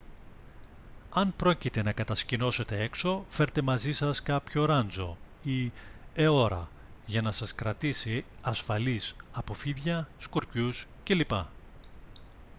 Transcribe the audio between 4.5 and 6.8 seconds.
ράντσο ή αιώρα